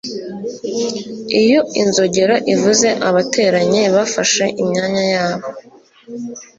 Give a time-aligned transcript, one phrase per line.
[1.41, 5.47] Iyo inzogera ivuze abateranye bafashe imyanya yabo